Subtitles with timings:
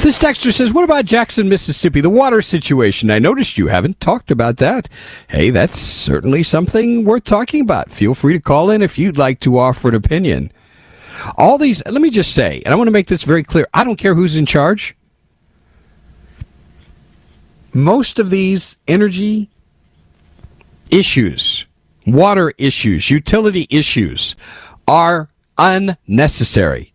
[0.00, 2.00] This texter says, What about Jackson, Mississippi?
[2.00, 3.10] The water situation.
[3.10, 4.88] I noticed you haven't talked about that.
[5.28, 7.90] Hey, that's certainly something worth talking about.
[7.90, 10.52] Feel free to call in if you'd like to offer an opinion.
[11.36, 13.82] All these, let me just say, and I want to make this very clear I
[13.82, 14.96] don't care who's in charge.
[17.74, 19.50] Most of these energy
[20.90, 21.66] issues,
[22.06, 24.36] water issues, utility issues
[24.86, 26.92] are unnecessary.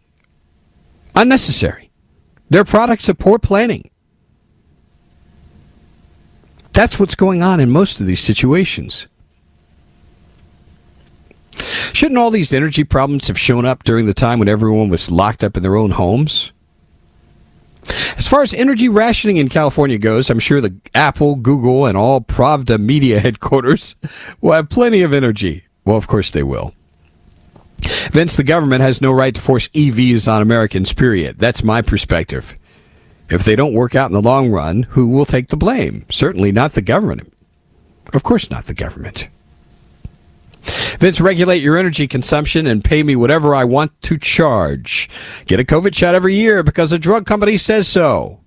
[1.16, 1.83] Unnecessary.
[2.54, 3.90] They're products poor planning.
[6.72, 9.08] That's what's going on in most of these situations.
[11.94, 15.44] Shouldn't all these energy problems have shown up during the time when everyone was locked
[15.44, 16.52] up in their own homes?
[18.18, 22.22] As far as energy rationing in California goes, I'm sure the Apple, Google, and all
[22.22, 23.96] Pravda media headquarters
[24.42, 25.66] will have plenty of energy.
[25.86, 26.76] Well, of course they will.
[28.12, 31.40] Vince, the government has no right to force EVs on Americans, period.
[31.40, 32.58] That's my perspective.
[33.30, 36.06] If they don't work out in the long run, who will take the blame?
[36.10, 37.34] Certainly not the government.
[38.14, 39.30] Of course, not the government.
[41.00, 45.10] Vince, regulate your energy consumption and pay me whatever I want to charge.
[45.46, 48.40] Get a COVID shot every year because a drug company says so.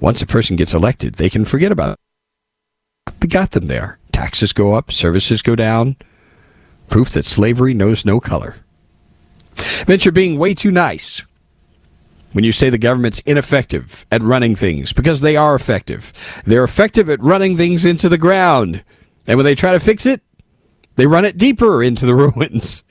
[0.00, 3.20] Once a person gets elected, they can forget about it.
[3.20, 3.98] They got them there.
[4.12, 5.96] Taxes go up, services go down.
[6.88, 8.56] Proof that slavery knows no color.
[9.86, 11.22] Vince, you're being way too nice
[12.32, 16.12] when you say the government's ineffective at running things because they are effective.
[16.44, 18.82] They're effective at running things into the ground.
[19.26, 20.22] And when they try to fix it,
[20.96, 22.84] they run it deeper into the ruins.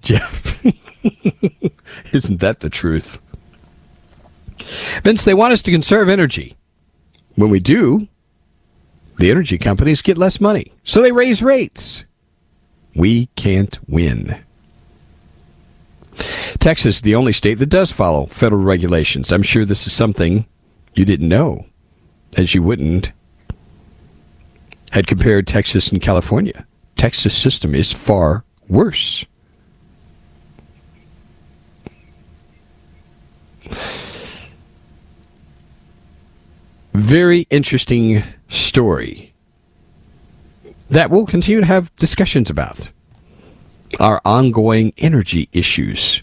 [0.00, 0.64] Jeff,
[2.12, 3.20] isn't that the truth?
[5.02, 6.56] Vince, they want us to conserve energy.
[7.34, 8.08] When we do,
[9.18, 10.72] the energy companies get less money.
[10.84, 12.04] So they raise rates.
[12.94, 14.42] We can't win.
[16.58, 19.32] Texas, the only state that does follow federal regulations.
[19.32, 20.46] I'm sure this is something
[20.94, 21.66] you didn't know,
[22.36, 23.12] as you wouldn't
[24.94, 26.64] had compared Texas and California.
[26.94, 29.26] Texas system is far worse.
[36.92, 39.33] Very interesting story
[40.94, 42.92] that we'll continue to have discussions about
[43.98, 46.22] our ongoing energy issues,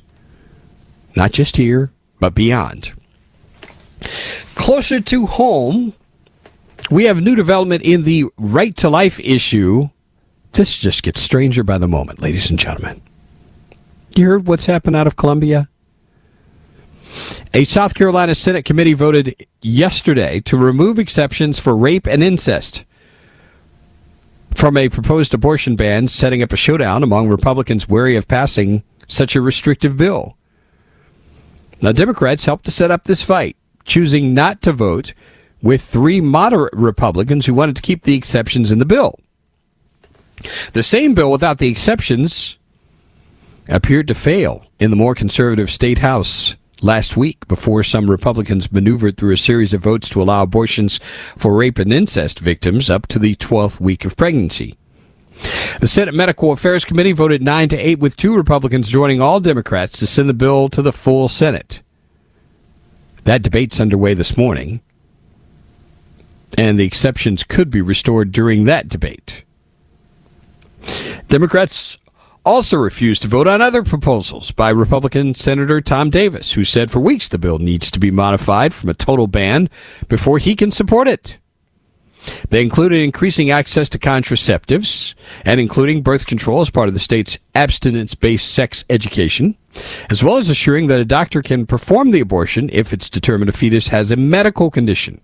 [1.14, 2.94] not just here, but beyond.
[4.56, 5.94] Closer to home,
[6.90, 9.90] we have new development in the right to life issue.
[10.54, 13.02] This just gets stranger by the moment, ladies and gentlemen.
[14.16, 15.68] You heard what's happened out of Columbia?
[17.54, 22.86] A South Carolina Senate committee voted yesterday to remove exceptions for rape and incest
[24.56, 29.36] from a proposed abortion ban, setting up a showdown among Republicans wary of passing such
[29.36, 30.38] a restrictive bill.
[31.82, 35.14] Now, Democrats helped to set up this fight, choosing not to vote
[35.62, 39.20] with three moderate Republicans who wanted to keep the exceptions in the bill.
[40.74, 42.58] The same bill without the exceptions
[43.68, 49.18] appeared to fail in the more conservative state house last week before some Republicans maneuvered
[49.18, 51.00] through a series of votes to allow abortions
[51.38, 54.78] for rape and incest victims up to the 12th week of pregnancy.
[55.80, 59.98] The Senate Medical Affairs Committee voted 9 to 8 with two Republicans joining all Democrats
[60.00, 61.82] to send the bill to the full Senate.
[63.24, 64.82] That debate's underway this morning,
[66.58, 69.44] and the exceptions could be restored during that debate.
[71.28, 71.98] Democrats
[72.46, 77.00] also refused to vote on other proposals by Republican Senator Tom Davis, who said for
[77.00, 79.70] weeks the bill needs to be modified from a total ban
[80.08, 81.38] before he can support it.
[82.50, 87.40] They included increasing access to contraceptives and including birth control as part of the state's
[87.56, 89.58] abstinence based sex education,
[90.10, 93.54] as well as assuring that a doctor can perform the abortion if it's determined a
[93.54, 95.20] fetus has a medical condition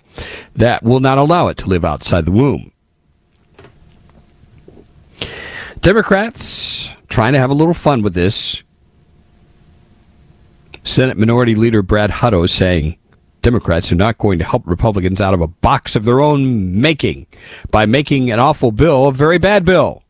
[0.55, 2.71] that will not allow it to live outside the womb.
[5.81, 8.63] Democrats trying to have a little fun with this.
[10.83, 12.97] Senate Minority Leader Brad Hutto saying
[13.41, 17.27] Democrats are not going to help Republicans out of a box of their own making
[17.71, 20.03] by making an awful bill a very bad bill.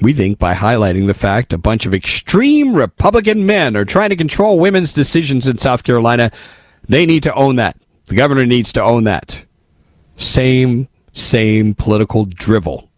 [0.00, 4.16] We think by highlighting the fact a bunch of extreme Republican men are trying to
[4.16, 6.30] control women's decisions in South Carolina,
[6.88, 7.76] they need to own that.
[8.06, 9.42] The governor needs to own that.
[10.16, 12.90] Same, same political drivel.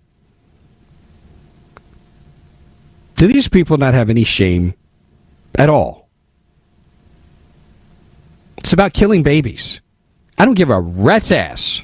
[3.18, 4.74] Do these people not have any shame
[5.56, 6.08] at all?
[8.58, 9.80] It's about killing babies.
[10.38, 11.82] I don't give a rat's ass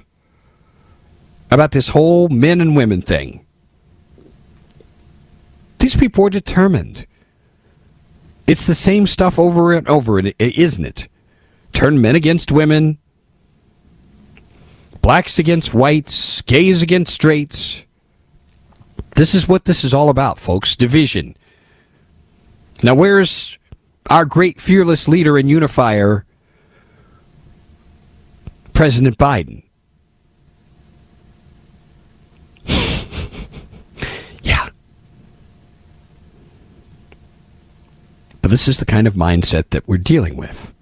[1.50, 3.44] about this whole men and women thing.
[5.80, 7.04] These people are determined.
[8.46, 11.08] It's the same stuff over and over, isn't it?
[11.72, 12.98] Turn men against women,
[15.02, 17.83] blacks against whites, gays against straights.
[19.14, 20.74] This is what this is all about, folks.
[20.76, 21.36] Division.
[22.82, 23.56] Now, where's
[24.10, 26.26] our great fearless leader and unifier,
[28.72, 29.62] President Biden?
[34.42, 34.68] yeah.
[38.42, 40.74] But this is the kind of mindset that we're dealing with.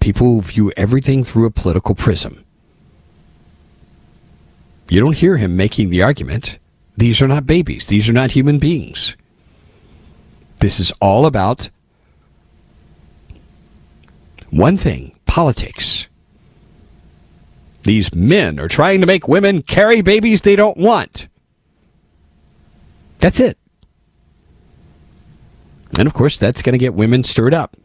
[0.00, 2.44] People view everything through a political prism.
[4.90, 6.58] You don't hear him making the argument
[6.96, 7.86] these are not babies.
[7.86, 9.16] These are not human beings.
[10.60, 11.70] This is all about
[14.50, 16.06] one thing politics.
[17.82, 21.28] These men are trying to make women carry babies they don't want.
[23.18, 23.58] That's it.
[25.98, 27.76] And of course, that's going to get women stirred up.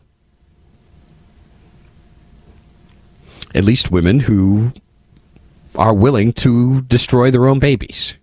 [3.56, 4.72] At least women who
[5.76, 8.16] are willing to destroy their own babies.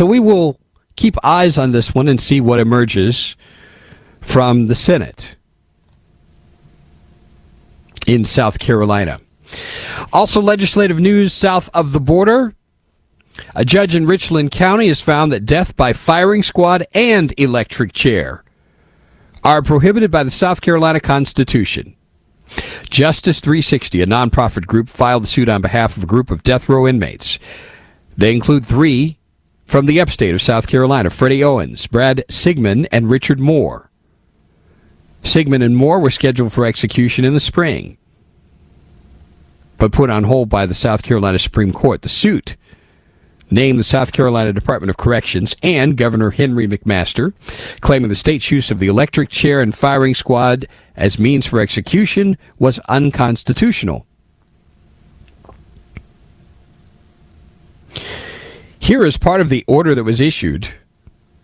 [0.00, 0.58] So we will
[0.96, 3.36] keep eyes on this one and see what emerges
[4.22, 5.36] from the Senate
[8.06, 9.20] in South Carolina.
[10.10, 12.54] Also, legislative news south of the border.
[13.54, 18.42] A judge in Richland County has found that death by firing squad and electric chair
[19.44, 21.94] are prohibited by the South Carolina Constitution.
[22.88, 26.70] Justice 360, a nonprofit group, filed a suit on behalf of a group of death
[26.70, 27.38] row inmates.
[28.16, 29.18] They include three
[29.70, 33.88] from the upstate of South Carolina, Freddie Owens, Brad Sigmon, and Richard Moore.
[35.22, 37.96] Sigmon and Moore were scheduled for execution in the spring,
[39.78, 42.02] but put on hold by the South Carolina Supreme Court.
[42.02, 42.56] The suit
[43.48, 47.32] named the South Carolina Department of Corrections and Governor Henry McMaster,
[47.78, 50.66] claiming the state's use of the electric chair and firing squad
[50.96, 54.04] as means for execution was unconstitutional.
[58.80, 60.68] Here is part of the order that was issued.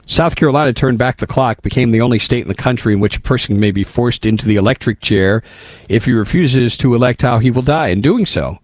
[0.06, 3.18] South Carolina turned back the clock, became the only state in the country in which
[3.18, 5.42] a person may be forced into the electric chair
[5.88, 7.88] if he refuses to elect how he will die.
[7.88, 8.58] In doing so,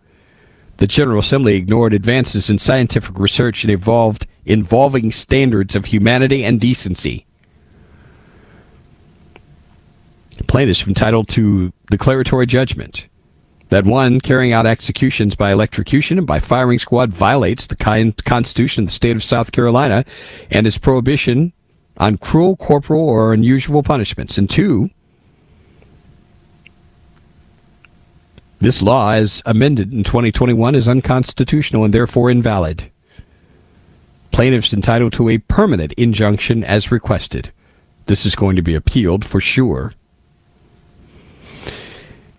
[0.79, 6.59] the General Assembly ignored advances in scientific research and evolved involving standards of humanity and
[6.59, 7.27] decency.
[10.49, 13.07] Plaintiffs entitled to declaratory judgment
[13.73, 18.89] that one carrying out executions by electrocution and by firing squad violates the Constitution of
[18.89, 20.05] the state of South Carolina
[20.51, 21.55] and its prohibition
[21.97, 24.37] on cruel, corporal, or unusual punishments.
[24.37, 24.91] And two,
[28.59, 32.91] this law, as amended in 2021, is unconstitutional and therefore invalid.
[34.33, 37.55] Plaintiffs entitled to a permanent injunction as requested.
[38.05, 39.95] This is going to be appealed for sure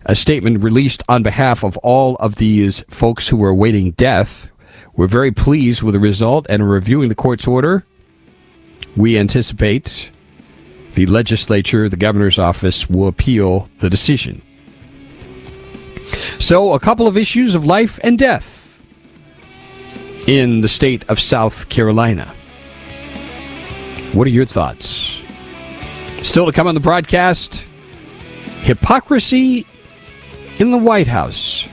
[0.06, 4.50] a statement released on behalf of all of these folks who were awaiting death.
[4.96, 7.86] We're very pleased with the result and reviewing the court's order.
[8.96, 10.12] We anticipate
[10.94, 14.42] the legislature, the governor's office, will appeal the decision.
[16.38, 18.82] So, a couple of issues of life and death
[20.28, 22.34] in the state of South Carolina.
[24.14, 25.22] What are your thoughts?
[26.22, 27.66] Still to come on the broadcast
[28.62, 29.66] hypocrisy
[30.60, 31.68] in the White House.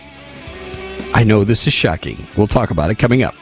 [1.14, 2.26] I know this is shocking.
[2.36, 3.34] We'll talk about it coming up.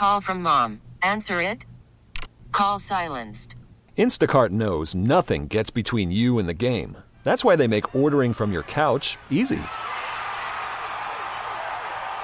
[0.00, 0.80] call from mom.
[1.02, 1.66] Answer it.
[2.52, 3.54] Call silenced.
[3.98, 6.96] Instacart knows nothing gets between you and the game.
[7.22, 9.60] That's why they make ordering from your couch easy.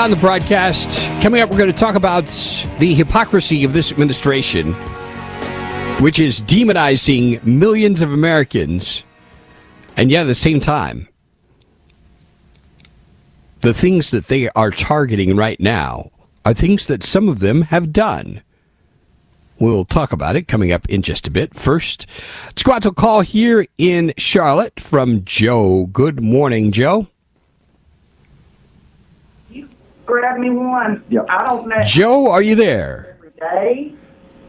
[0.00, 0.88] on the broadcast.
[1.22, 2.24] Coming up, we're going to talk about
[2.78, 4.72] the hypocrisy of this administration,
[6.00, 9.04] which is demonizing millions of Americans,
[9.98, 11.06] and yet at the same time,
[13.60, 16.10] the things that they are targeting right now
[16.46, 18.40] are things that some of them have done.
[19.58, 21.54] We'll talk about it coming up in just a bit.
[21.54, 22.06] First,
[22.46, 25.84] let's go out to a call here in Charlotte from Joe.
[25.92, 27.08] Good morning, Joe.
[30.10, 31.04] Grab me one.
[31.28, 33.18] I don't know Joe, are you there?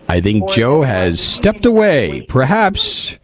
[0.09, 2.25] I think Joe has stepped away.
[2.27, 3.17] Perhaps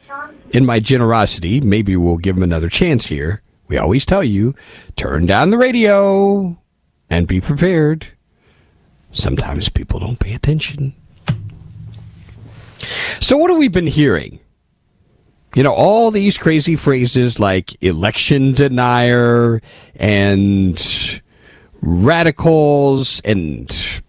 [0.52, 3.42] in my generosity, maybe we'll give him another chance here.
[3.68, 4.56] We always tell you
[4.96, 6.58] turn down the radio
[7.10, 8.08] and be prepared.
[9.12, 10.96] Sometimes people don't pay attention.
[13.20, 14.40] So, what have we been hearing?
[15.56, 19.62] You know, all these crazy phrases like election denier
[19.96, 20.78] and
[21.82, 24.02] radicals and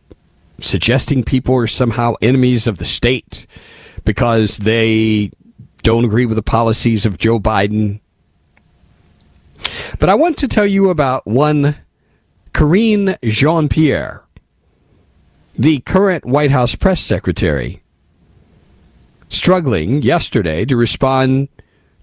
[0.60, 3.46] suggesting people are somehow enemies of the state
[4.04, 5.30] because they
[5.82, 8.00] don't agree with the policies of Joe Biden.
[9.98, 11.76] But I want to tell you about one
[12.52, 14.24] Karine Jean Pierre,
[15.56, 17.82] the current White House press secretary,
[19.28, 21.48] struggling yesterday to respond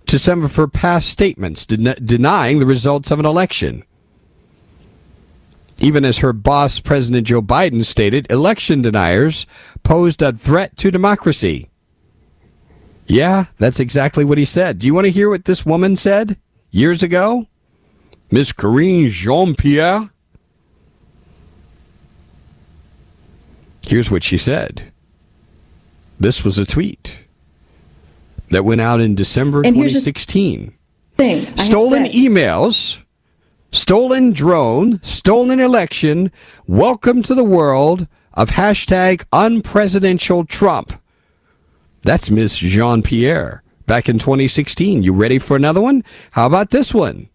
[0.06, 3.84] to some of her past statements den- denying the results of an election.
[5.80, 9.46] Even as her boss, President Joe Biden, stated, election deniers
[9.84, 11.70] posed a threat to democracy.
[13.08, 14.80] Yeah, that's exactly what he said.
[14.80, 16.38] Do you want to hear what this woman said
[16.72, 17.48] years ago?
[18.32, 20.10] Miss Karine Jean Pierre?
[23.88, 24.92] Here's what she said.
[26.20, 27.18] This was a tweet
[28.50, 30.74] that went out in December And here's the 2016.
[31.18, 31.38] thing.
[31.42, 33.00] I have to Stolen emails,
[33.76, 36.32] stolen drone, stolen election.
[36.66, 41.00] Welcome to the world of hashtag unpresidential Trump.
[42.02, 45.04] That's Miss Jean Pierre back in 2016.
[45.04, 46.04] You ready for another one?
[46.32, 47.30] How about this one?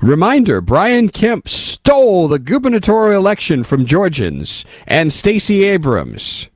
[0.00, 6.48] Reminder Brian Kemp stole the gubernatorial election from Georgians and Stacey Abrams.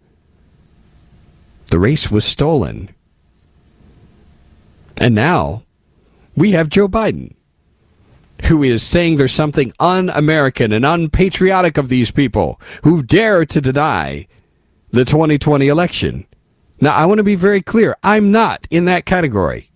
[1.68, 2.90] The race was stolen.
[4.98, 5.62] And now
[6.36, 7.34] we have Joe Biden,
[8.44, 13.60] who is saying there's something un American and unpatriotic of these people who dare to
[13.60, 14.26] deny
[14.90, 16.26] the 2020 election.
[16.80, 17.96] Now, I want to be very clear.
[18.02, 19.70] I'm not in that category.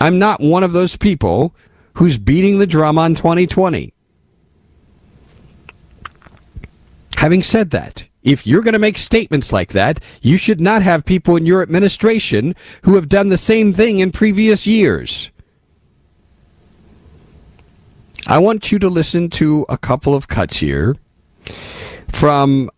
[0.00, 1.54] I'm not one of those people
[1.94, 3.92] who's beating the drum on 2020.
[7.16, 11.04] Having said that, if you're going to make statements like that, you should not have
[11.04, 15.30] people in your administration who have done the same thing in previous years.
[18.30, 20.96] I want you to listen to a couple of cuts here
[22.08, 22.68] from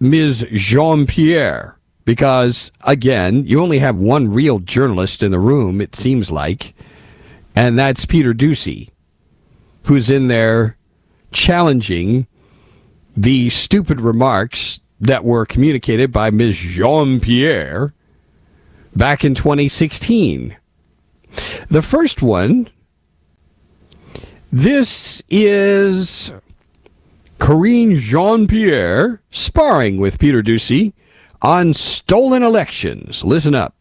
[0.00, 0.46] Ms.
[0.52, 6.30] Jean Pierre, because, again, you only have one real journalist in the room, it seems
[6.30, 6.74] like,
[7.54, 8.88] and that's Peter Doocy,
[9.84, 10.78] who's in there
[11.30, 12.26] challenging
[13.14, 16.56] the stupid remarks that were communicated by Ms.
[16.56, 17.92] Jean Pierre
[18.96, 20.56] back in 2016.
[21.68, 22.70] The first one
[24.52, 26.32] this is
[27.38, 30.92] Karine Jean Pierre sparring with Peter Doocy
[31.42, 33.24] on stolen elections.
[33.24, 33.74] Listen up.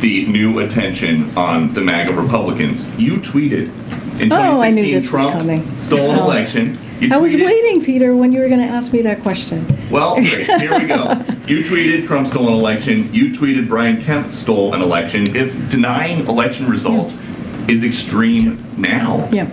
[0.00, 2.84] the new attention on the MAGA Republicans.
[3.00, 3.68] You tweeted
[4.20, 5.78] in Oh, I knew 2016 this was Trump coming.
[5.78, 6.24] stole an Oh.
[6.24, 6.78] election.
[7.00, 9.88] You I was waiting, Peter, when you were going to ask me that question.
[9.90, 10.46] Well, great.
[10.60, 11.12] here we go.
[11.46, 13.12] You tweeted Trump stole an election.
[13.14, 15.34] You tweeted Brian Kemp stole an election.
[15.34, 17.16] If denying election results
[17.68, 19.46] is extreme now, Yeah.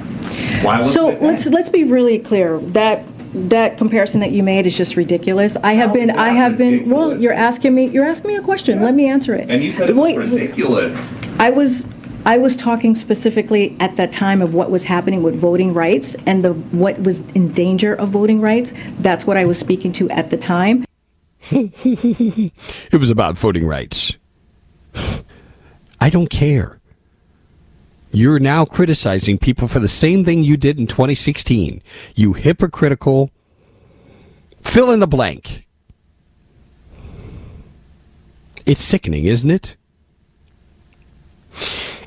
[0.63, 2.59] why So let's let's be really clear.
[2.59, 3.03] That
[3.49, 5.57] that comparison that you made is just ridiculous.
[5.61, 8.35] I have How been I that have been well, you're asking me you're asking me
[8.37, 8.81] a question.
[8.81, 9.49] Let me answer it.
[9.49, 10.95] And you said it was Wait, ridiculous.
[11.39, 11.85] I was
[12.25, 16.43] I was talking specifically at that time of what was happening with voting rights and
[16.43, 18.71] the what was in danger of voting rights.
[18.99, 20.85] That's what I was speaking to at the time.
[21.51, 24.13] It was about voting rights.
[25.99, 26.79] I don't care.
[28.15, 31.81] You're now criticizing people for the same thing you did in 2016.
[32.15, 33.29] You hypocritical.
[34.61, 35.67] Fill in the blank.
[38.65, 39.75] It's sickening, isn't it?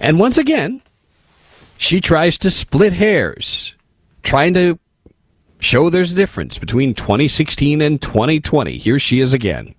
[0.01, 0.81] And once again,
[1.77, 3.75] she tries to split hairs,
[4.23, 4.79] trying to
[5.61, 8.79] show there's a difference between 2016 and 2020.
[8.79, 9.75] Here she is again.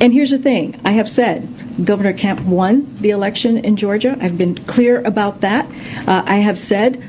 [0.00, 4.16] And here's the thing I have said Governor Kemp won the election in Georgia.
[4.20, 5.72] I've been clear about that.
[6.08, 7.02] Uh, I have said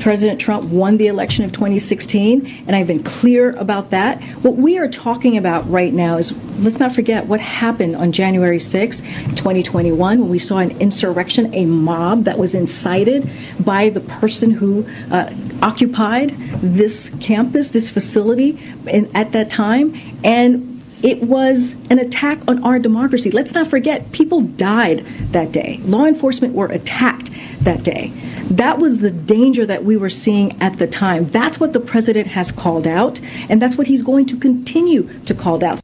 [0.00, 4.22] President Trump won the election of 2016, and I've been clear about that.
[4.42, 8.60] What we are talking about right now is let's not forget what happened on January
[8.60, 14.50] 6, 2021, when we saw an insurrection, a mob that was incited by the person
[14.50, 19.94] who uh, occupied this campus, this facility in, at that time.
[20.22, 20.73] And
[21.04, 23.30] it was an attack on our democracy.
[23.30, 25.78] Let's not forget, people died that day.
[25.84, 27.30] Law enforcement were attacked
[27.60, 28.10] that day.
[28.44, 31.28] That was the danger that we were seeing at the time.
[31.28, 33.20] That's what the president has called out,
[33.50, 35.80] and that's what he's going to continue to call out.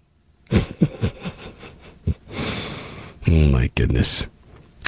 [3.26, 4.26] Oh my goodness.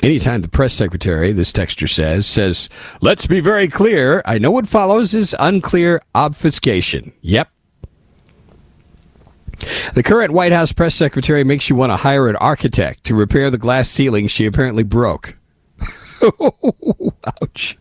[0.02, 2.68] Anytime the press secretary, this texture says, says,
[3.00, 7.12] let's be very clear, I know what follows is unclear obfuscation.
[7.20, 7.48] Yep.
[9.94, 13.50] The current White House press secretary makes you want to hire an architect to repair
[13.50, 15.36] the glass ceiling she apparently broke.
[17.42, 17.76] Ouch.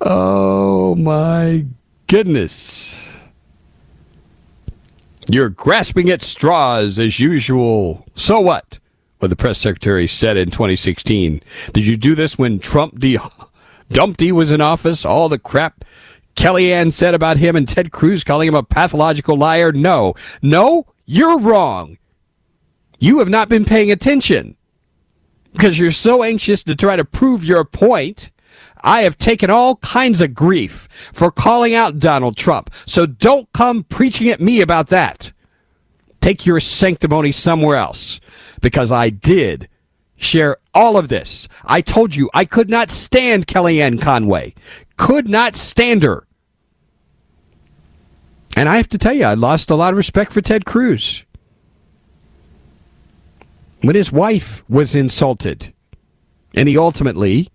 [0.00, 1.66] Oh my
[2.06, 3.08] goodness.
[5.30, 8.06] You're grasping at straws as usual.
[8.14, 8.78] So what?
[9.18, 11.42] What the press secretary said in 2016.
[11.72, 13.02] Did you do this when Trump
[13.90, 15.04] Dumpty was in office?
[15.04, 15.84] All the crap
[16.38, 19.72] Kellyanne said about him and Ted Cruz calling him a pathological liar?
[19.72, 20.14] No.
[20.40, 21.98] No, you're wrong.
[23.00, 24.56] You have not been paying attention
[25.52, 28.30] because you're so anxious to try to prove your point.
[28.82, 32.70] I have taken all kinds of grief for calling out Donald Trump.
[32.86, 35.32] So don't come preaching at me about that.
[36.20, 38.20] Take your sanctimony somewhere else
[38.60, 39.68] because I did
[40.16, 41.48] share all of this.
[41.64, 44.54] I told you I could not stand Kellyanne Conway.
[44.96, 46.27] Could not stand her.
[48.58, 51.24] And I have to tell you, I lost a lot of respect for Ted Cruz.
[53.82, 55.72] When his wife was insulted,
[56.56, 57.52] and he ultimately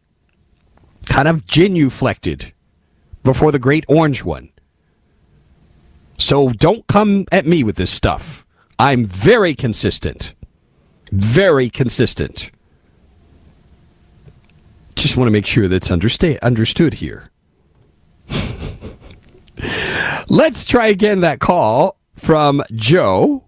[1.10, 2.54] kind of genuflected
[3.22, 4.48] before the great orange one.
[6.18, 8.46] So don't come at me with this stuff.
[8.80, 10.34] I'm very consistent.
[11.12, 12.50] Very consistent.
[14.96, 17.30] Just want to make sure that's understa- understood here.
[20.30, 23.46] Let's try again that call from Joe.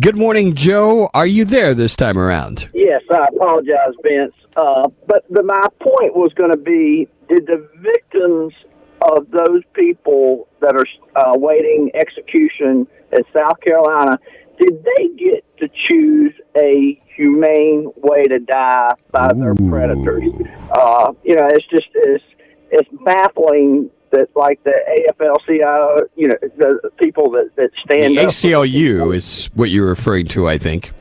[0.00, 1.10] Good morning, Joe.
[1.14, 2.68] Are you there this time around?
[2.74, 4.34] Yes, I apologize, Vince.
[4.56, 8.52] Uh, but the, my point was going to be: Did the victims
[9.00, 14.18] of those people that are uh, waiting execution in South Carolina
[14.62, 20.24] did they get to choose a humane way to die by their predators?
[20.70, 22.24] Uh, you know, it's just it's
[22.70, 24.72] it's baffling that like the
[25.08, 28.22] AFL-CIO, you know, the people that that stand The.
[28.22, 30.92] ACLU is what you're referring to, I think.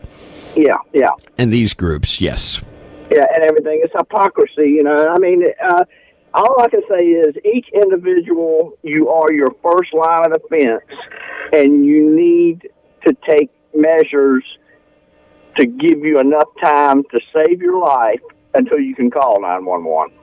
[0.55, 1.11] Yeah, yeah.
[1.37, 2.61] And these groups, yes.
[3.11, 3.81] yeah, and everything.
[3.83, 5.07] It's hypocrisy, you know.
[5.07, 5.85] I mean, uh,
[6.33, 10.83] all I can say is each individual, you are your first line of defense,
[11.53, 12.69] and you need
[13.05, 14.43] to take measures
[15.57, 18.21] to give you enough time to save your life
[18.53, 20.13] until you can call 911.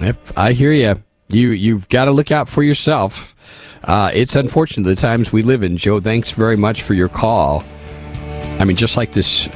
[0.00, 1.02] Yep, I hear you.
[1.30, 3.36] You you've got to look out for yourself.
[3.84, 6.00] Uh, it's unfortunate the times we live in, Joe.
[6.00, 7.62] Thanks very much for your call.
[8.58, 9.46] I mean, just like this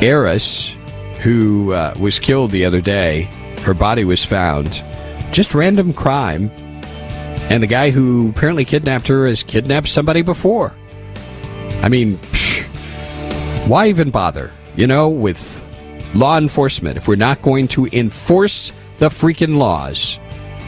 [0.00, 0.74] heiress
[1.20, 3.24] who uh, was killed the other day,
[3.62, 4.82] her body was found.
[5.32, 6.48] Just random crime,
[7.50, 10.72] and the guy who apparently kidnapped her has kidnapped somebody before.
[11.82, 12.62] I mean, psh,
[13.66, 14.52] why even bother?
[14.76, 15.64] You know, with
[16.14, 20.18] law enforcement, if we're not going to enforce the freaking laws,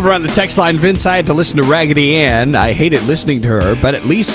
[0.00, 2.54] Over on the text line, Vince, I had to listen to Raggedy Ann.
[2.54, 4.32] I hated listening to her, but at least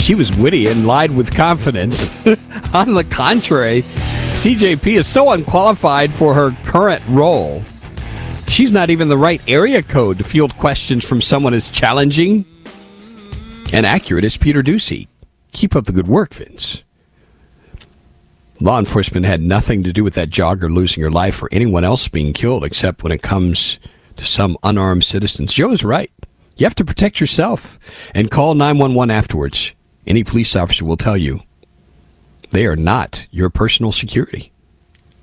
[0.00, 2.10] she was witty and lied with confidence.
[2.74, 7.62] on the contrary, CJP is so unqualified for her current role.
[8.48, 12.44] She's not even the right area code to field questions from someone as challenging
[13.72, 15.06] and accurate as Peter Doocy.
[15.52, 16.82] Keep up the good work, Vince.
[18.60, 22.08] Law enforcement had nothing to do with that jogger losing her life or anyone else
[22.08, 23.78] being killed, except when it comes
[24.16, 25.52] to some unarmed citizens.
[25.52, 26.10] Joe is right.
[26.56, 27.78] You have to protect yourself
[28.14, 29.72] and call 911 afterwards.
[30.06, 31.42] Any police officer will tell you
[32.50, 34.52] they are not your personal security.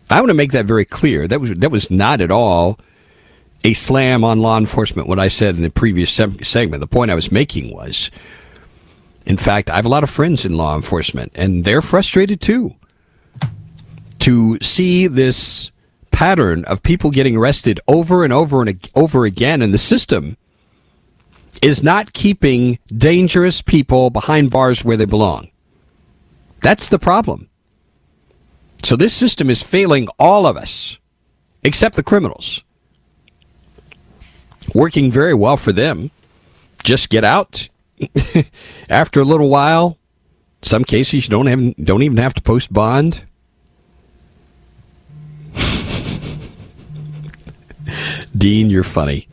[0.10, 1.28] I want to make that very clear.
[1.28, 2.80] That was that was not at all
[3.64, 5.08] a slam on law enforcement.
[5.08, 6.82] What I said in the previous segment.
[6.82, 8.12] The point I was making was,
[9.26, 12.76] in fact, I have a lot of friends in law enforcement, and they're frustrated too
[14.20, 15.72] to see this
[16.14, 20.38] pattern of people getting arrested over and over and over again in the system
[21.62, 25.50] is not keeping dangerous people behind bars where they belong.
[26.62, 27.50] That's the problem.
[28.84, 31.00] So this system is failing all of us,
[31.64, 32.64] except the criminals.
[34.74, 36.12] Working very well for them.
[36.84, 37.70] Just get out.
[38.90, 39.98] After a little while,
[40.62, 43.24] some cases you don't have don't even have to post bond.
[48.38, 49.28] Dean, you're funny.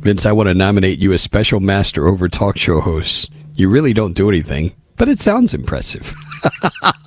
[0.00, 3.28] Vince, I want to nominate you as special master over talk show hosts.
[3.54, 6.12] You really don't do anything, but it sounds impressive.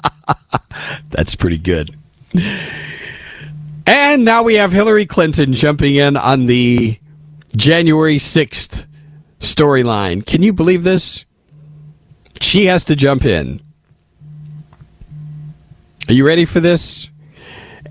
[1.10, 1.96] That's pretty good.
[3.86, 7.00] And now we have Hillary Clinton jumping in on the
[7.56, 8.86] January 6th
[9.40, 10.26] storyline.
[10.26, 11.26] Can you believe this?
[12.42, 13.62] She has to jump in.
[16.08, 17.10] Are you ready for this?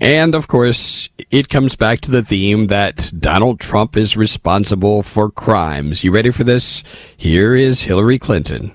[0.01, 5.31] And of course, it comes back to the theme that Donald Trump is responsible for
[5.31, 6.03] crimes.
[6.03, 6.83] You ready for this?
[7.15, 8.73] Here is Hillary Clinton.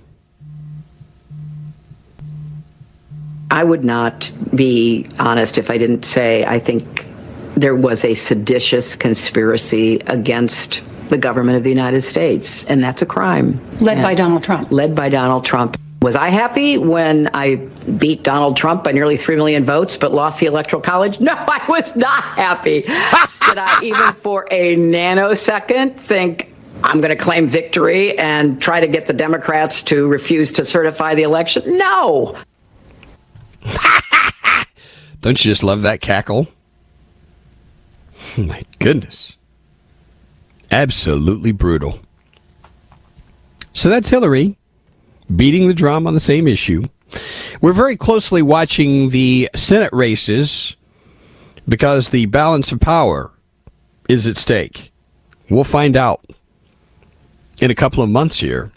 [3.50, 7.06] I would not be honest if I didn't say I think
[7.56, 13.06] there was a seditious conspiracy against the government of the United States, and that's a
[13.06, 13.60] crime.
[13.80, 14.70] Led and by Donald Trump.
[14.70, 15.76] Led by Donald Trump.
[16.02, 17.56] Was I happy when I
[17.98, 21.20] beat Donald Trump by nearly 3 million votes but lost the Electoral College?
[21.30, 22.80] No, I was not happy.
[22.82, 28.88] Did I even for a nanosecond think I'm going to claim victory and try to
[28.88, 31.76] get the Democrats to refuse to certify the election?
[31.76, 32.34] No.
[35.20, 36.48] Don't you just love that cackle?
[38.38, 39.36] My goodness.
[40.70, 42.00] Absolutely brutal.
[43.74, 44.56] So that's Hillary
[45.34, 46.84] beating the drum on the same issue.
[47.60, 50.76] We're very closely watching the Senate races
[51.68, 53.32] because the balance of power
[54.08, 54.92] is at stake.
[55.48, 56.24] We'll find out
[57.60, 58.72] in a couple of months here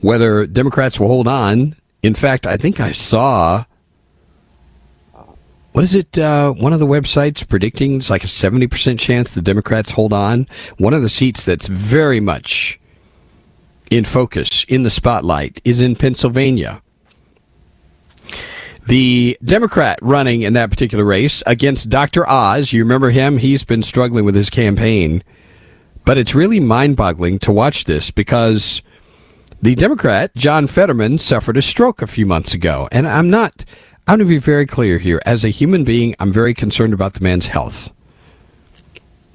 [0.00, 1.76] whether Democrats will hold on.
[2.02, 3.64] In fact, I think I saw
[5.72, 6.18] what is it?
[6.18, 10.48] Uh, one of the websites predicting it's like a 70% chance the Democrats hold on.
[10.78, 12.77] One of the seats that's very much
[13.90, 16.82] in focus, in the spotlight, is in Pennsylvania.
[18.86, 22.28] The Democrat running in that particular race against Dr.
[22.28, 23.36] Oz, you remember him?
[23.36, 25.22] He's been struggling with his campaign.
[26.06, 28.80] But it's really mind boggling to watch this because
[29.60, 32.88] the Democrat, John Fetterman, suffered a stroke a few months ago.
[32.90, 33.66] And I'm not,
[34.06, 35.20] I'm going to be very clear here.
[35.26, 37.92] As a human being, I'm very concerned about the man's health.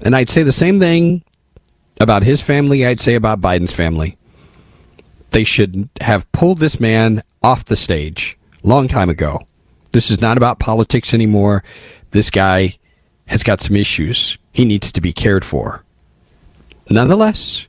[0.01, 1.23] And I'd say the same thing
[1.99, 4.17] about his family, I'd say about Biden's family.
[5.34, 9.41] They should have pulled this man off the stage long time ago.
[9.91, 11.63] This is not about politics anymore.
[12.12, 12.78] This guy
[13.26, 14.38] has got some issues.
[14.52, 15.84] He needs to be cared for.
[16.88, 17.67] Nonetheless,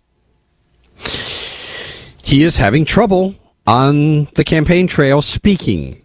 [2.23, 3.35] he is having trouble
[3.67, 6.03] on the campaign trail speaking,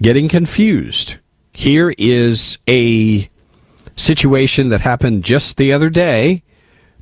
[0.00, 1.16] getting confused.
[1.52, 3.28] Here is a
[3.96, 6.44] situation that happened just the other day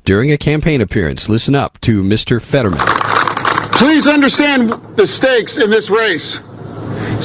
[0.05, 1.29] during a campaign appearance.
[1.29, 2.41] Listen up to Mr.
[2.41, 3.08] Fetterman.
[3.79, 6.41] Please understand the stakes in this race.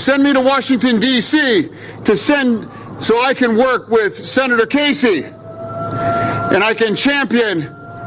[0.00, 1.68] Send me to Washington, D.C.
[2.04, 2.68] to send
[3.02, 7.58] so I can work with Senator Casey and I can champion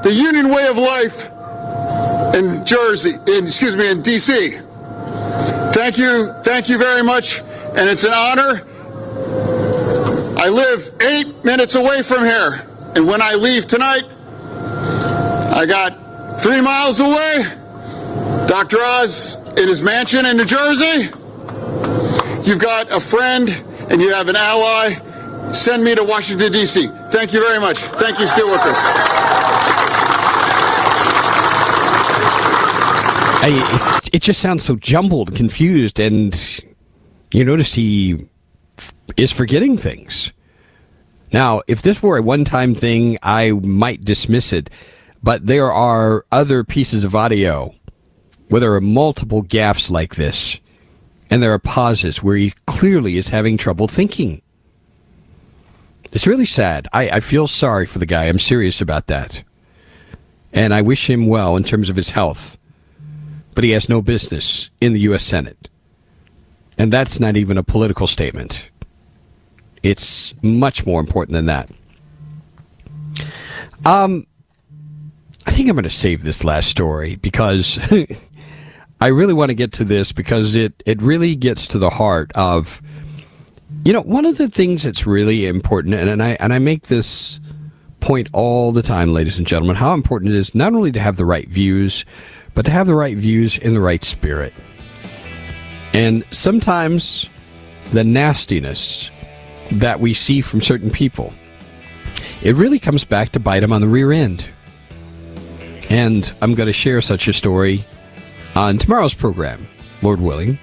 [0.02, 1.26] the union way of life
[2.36, 4.60] in Jersey, in, excuse me, in D.C.
[5.74, 7.40] Thank you, thank you very much,
[7.76, 8.66] and it's an honor.
[10.40, 14.06] I live eight minutes away from here, and when I leave tonight,
[15.54, 17.44] I got three miles away.
[18.48, 18.78] Dr.
[18.82, 21.10] Oz in his mansion in New Jersey.
[22.44, 23.50] You've got a friend
[23.92, 24.94] and you have an ally.
[25.52, 26.88] Send me to Washington, D.C.
[27.12, 27.78] Thank you very much.
[27.80, 28.76] Thank you, Steelworkers.
[33.44, 36.66] I, it, it just sounds so jumbled, confused, and
[37.32, 38.28] you notice he
[38.78, 40.32] f- is forgetting things.
[41.34, 44.70] Now, if this were a one time thing, I might dismiss it,
[45.22, 47.74] but there are other pieces of audio
[48.50, 50.60] where there are multiple gaffes like this,
[51.30, 54.42] and there are pauses where he clearly is having trouble thinking.
[56.12, 56.88] It's really sad.
[56.94, 58.26] I, I feel sorry for the guy.
[58.26, 59.44] I'm serious about that.
[60.54, 62.58] And I wish him well in terms of his health.
[63.54, 65.24] But he has no business in the U.S.
[65.24, 65.70] Senate.
[66.78, 68.70] And that's not even a political statement.
[69.84, 71.70] It's much more important than that.
[73.86, 74.26] Um,
[75.46, 77.80] I think I'm going to save this last story because
[79.00, 82.32] I really want to get to this because it, it really gets to the heart
[82.34, 82.82] of,
[83.86, 86.84] you know, one of the things that's really important, and, and I and I make
[86.88, 87.40] this
[88.00, 91.18] point all the time, ladies and gentlemen, how important it is not only to have
[91.18, 92.06] the right views,
[92.54, 94.54] but to have the right views in the right spirit.
[95.94, 97.30] And sometimes
[97.92, 99.10] the nastiness
[99.72, 101.34] that we see from certain people,
[102.42, 104.46] it really comes back to bite them on the rear end.
[105.90, 107.86] And I'm going to share such a story
[108.58, 109.68] on tomorrow's program,
[110.02, 110.58] Lord willing.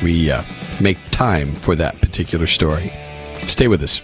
[0.00, 0.42] We uh,
[0.80, 2.92] make time for that particular story.
[3.46, 4.00] Stay with us.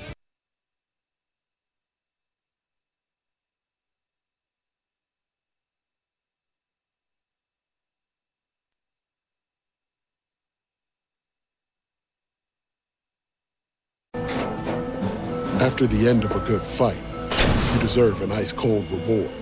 [15.61, 16.96] After the end of a good fight,
[17.74, 19.41] you deserve an ice cold reward.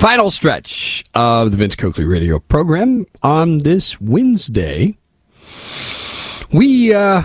[0.00, 4.96] Final stretch of the Vince Coakley radio program on this Wednesday.
[6.50, 7.24] We uh,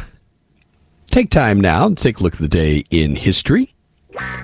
[1.08, 3.74] take time now to take a look at the day in history.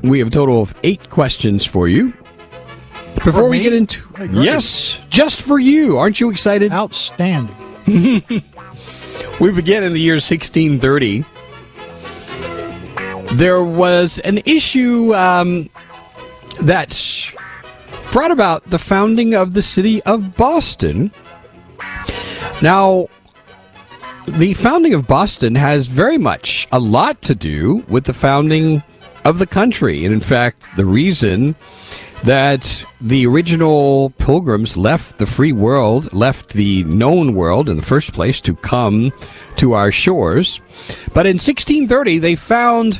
[0.01, 2.13] We have a total of eight questions for you.
[3.25, 6.71] Before we get into Hey, yes, just for you, aren't you excited?
[6.71, 7.53] Outstanding.
[9.41, 11.25] we begin in the year 1630.
[13.35, 15.69] There was an issue um,
[16.61, 16.93] that
[18.11, 21.11] brought about the founding of the city of Boston.
[22.61, 23.07] Now,
[24.27, 28.83] the founding of Boston has very much a lot to do with the founding
[29.23, 30.05] of the country.
[30.05, 31.55] And in fact, the reason
[32.23, 38.13] that the original pilgrims left the free world, left the known world in the first
[38.13, 39.11] place to come
[39.55, 40.61] to our shores.
[41.13, 42.99] But in 1630, they found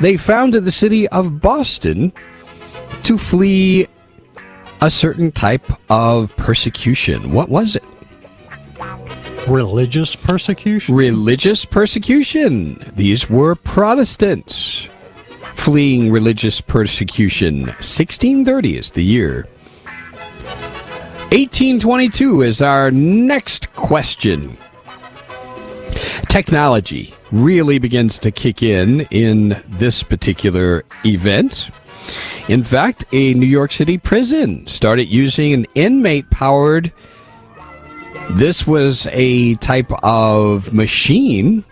[0.00, 2.12] they founded the city of Boston
[3.02, 3.86] to flee
[4.80, 7.32] a certain type of persecution.
[7.32, 7.84] What was it?
[9.48, 10.94] Religious persecution?
[10.94, 12.92] Religious persecution.
[12.94, 14.88] These were Protestants
[15.58, 17.62] fleeing religious persecution.
[17.62, 19.46] 1630 is the year.
[21.30, 24.56] 1822 is our next question.
[26.28, 31.70] Technology really begins to kick in in this particular event.
[32.48, 36.92] In fact, a New York City prison started using an inmate powered.
[38.30, 41.64] This was a type of machine.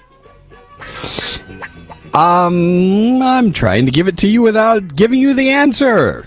[2.15, 6.27] Um, I'm trying to give it to you without giving you the answer.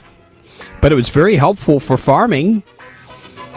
[0.82, 2.64] But it was very helpful for farming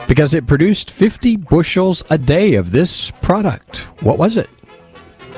[0.09, 3.79] because it produced 50 bushels a day of this product.
[4.01, 4.49] What was it?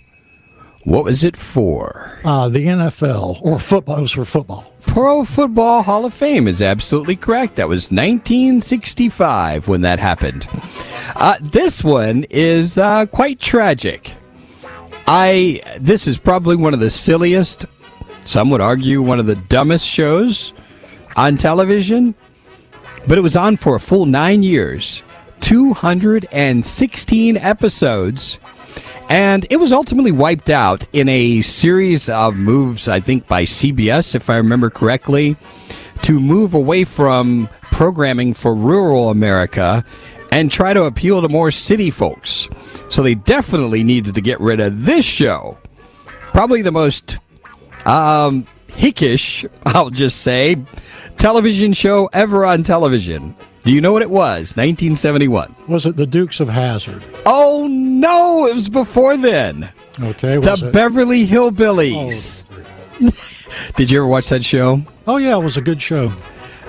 [0.84, 2.18] What was it for?
[2.24, 3.98] Uh, the NFL or football.
[3.98, 4.72] It was for football.
[4.88, 7.54] Pro Football Hall of Fame is absolutely correct.
[7.56, 10.48] That was 1965 when that happened.
[11.14, 14.14] Uh, this one is uh, quite tragic.
[15.06, 17.66] I this is probably one of the silliest,
[18.24, 20.52] some would argue one of the dumbest shows
[21.16, 22.14] on television,
[23.06, 25.02] but it was on for a full nine years,
[25.40, 28.38] 216 episodes.
[29.08, 34.14] And it was ultimately wiped out in a series of moves, I think, by CBS,
[34.14, 35.36] if I remember correctly,
[36.02, 39.84] to move away from programming for rural America
[40.30, 42.48] and try to appeal to more city folks.
[42.90, 45.58] So they definitely needed to get rid of this show.
[46.06, 47.18] Probably the most
[47.86, 50.56] um, hickish, I'll just say,
[51.16, 53.34] television show ever on television.
[53.68, 54.56] Do you know what it was?
[54.56, 55.54] 1971.
[55.66, 57.04] Was it the Dukes of Hazzard?
[57.26, 59.70] Oh no, it was before then.
[60.00, 60.72] Okay, the it?
[60.72, 62.46] Beverly Hillbillies.
[63.76, 64.80] Did you ever watch that show?
[65.06, 66.10] Oh yeah, it was a good show.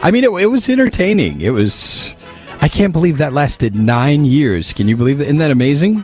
[0.04, 1.40] I mean, it, it was entertaining.
[1.40, 2.14] It was.
[2.60, 4.74] I can't believe that lasted nine years.
[4.74, 5.28] Can you believe that?
[5.28, 6.04] Isn't that amazing?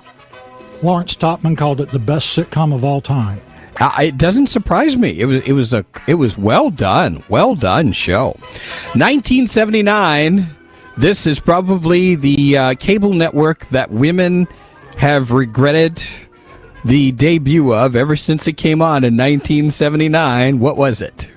[0.81, 3.41] Lawrence Topman called it the best sitcom of all time.
[3.81, 5.19] Uh, it doesn't surprise me.
[5.19, 8.37] It was it was a it was well done, well done show.
[8.93, 10.55] 1979.
[10.97, 14.47] This is probably the uh, cable network that women
[14.97, 16.01] have regretted
[16.85, 20.59] the debut of ever since it came on in 1979.
[20.59, 21.29] What was it?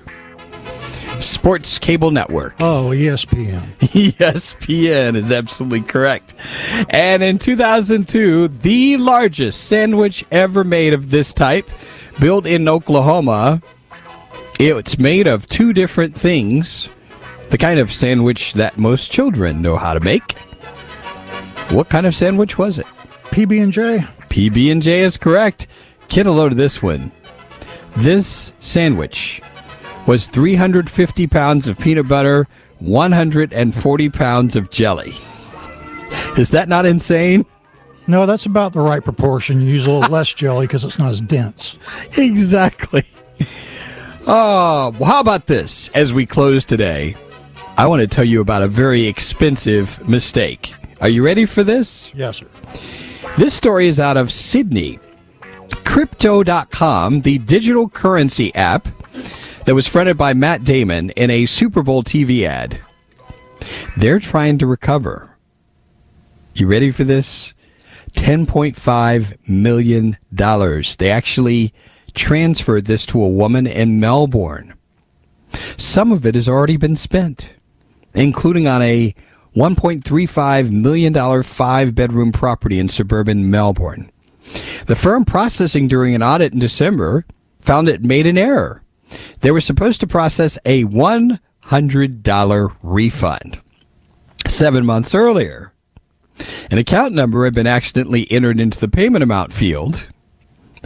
[1.19, 2.55] Sports Cable Network.
[2.61, 3.61] Oh, ESPN.
[3.79, 6.33] ESPN is absolutely correct.
[6.89, 11.69] And in 2002, the largest sandwich ever made of this type,
[12.19, 13.61] built in Oklahoma.
[14.59, 16.89] It's made of two different things.
[17.49, 20.33] The kind of sandwich that most children know how to make.
[21.71, 22.85] What kind of sandwich was it?
[23.25, 23.99] PB and J.
[24.29, 25.67] PB and J is correct.
[26.07, 27.11] Get a load of this one.
[27.95, 29.41] This sandwich
[30.05, 32.47] was 350 pounds of peanut butter,
[32.79, 35.13] 140 pounds of jelly.
[36.37, 37.45] Is that not insane?
[38.07, 39.61] No, that's about the right proportion.
[39.61, 41.77] You use a little less jelly because it's not as dense.
[42.17, 43.03] Exactly.
[44.25, 45.89] Oh, well, how about this?
[45.89, 47.15] As we close today,
[47.79, 50.75] I want to tell you about a very expensive mistake.
[50.99, 52.11] Are you ready for this?
[52.13, 52.47] Yes, sir.
[53.37, 54.99] This story is out of Sydney.
[55.85, 58.89] Crypto.com, the digital currency app
[59.63, 62.81] that was fronted by Matt Damon in a Super Bowl TV ad.
[63.95, 65.37] They're trying to recover.
[66.53, 67.53] You ready for this?
[68.11, 70.17] $10.5 million.
[70.33, 71.73] They actually
[72.13, 74.73] transferred this to a woman in Melbourne.
[75.77, 77.51] Some of it has already been spent,
[78.13, 79.13] including on a
[79.55, 84.11] $1.35 million five bedroom property in suburban Melbourne.
[84.87, 87.25] The firm processing during an audit in December
[87.61, 88.83] found it made an error.
[89.39, 93.61] They were supposed to process a $100 refund
[94.47, 95.73] seven months earlier.
[96.71, 100.07] An account number had been accidentally entered into the payment amount field,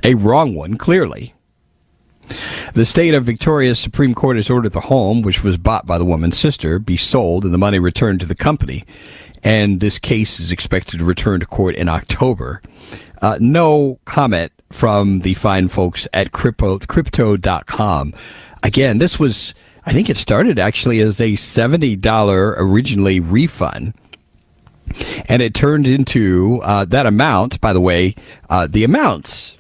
[0.04, 1.36] a wrong one, clearly.
[2.74, 6.06] The state of Victoria's Supreme Court has ordered the home, which was bought by the
[6.06, 8.84] woman's sister, be sold and the money returned to the company.
[9.44, 12.62] And this case is expected to return to court in October.
[13.22, 18.14] Uh, no comment from the fine folks at crypto, crypto.com.
[18.64, 19.54] Again, this was,
[19.86, 23.94] I think it started actually as a $70 originally refund.
[25.28, 28.16] And it turned into uh, that amount, by the way,
[28.50, 29.58] uh, the amounts.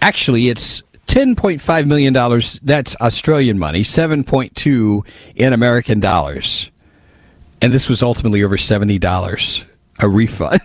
[0.00, 2.12] Actually, it's $10.5 million.
[2.62, 6.70] That's Australian money, 7.2 in American dollars.
[7.60, 9.64] And this was ultimately over $70,
[10.00, 10.60] a refund.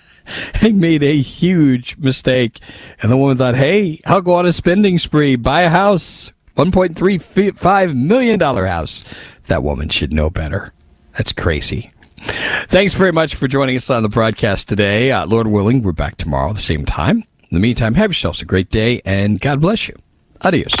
[0.60, 2.60] he made a huge mistake.
[3.00, 7.94] And the woman thought, hey, I'll go on a spending spree, buy a house, $1.35
[7.94, 9.04] million house.
[9.46, 10.72] That woman should know better.
[11.16, 11.90] That's crazy.
[12.18, 15.12] Thanks very much for joining us on the broadcast today.
[15.12, 17.24] Uh, Lord willing, we're back tomorrow at the same time.
[17.56, 19.94] In the meantime, have yourselves a great day and God bless you.
[20.42, 20.74] Adios.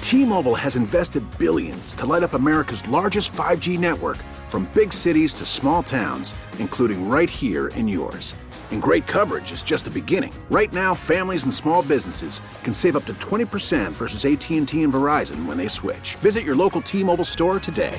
[0.00, 5.44] T-Mobile has invested billions to light up America's largest 5G network from big cities to
[5.44, 8.36] small towns, including right here in yours.
[8.70, 10.32] And great coverage is just the beginning.
[10.48, 15.44] Right now, families and small businesses can save up to 20% versus AT&T and Verizon
[15.44, 16.14] when they switch.
[16.20, 17.98] Visit your local T-Mobile store today.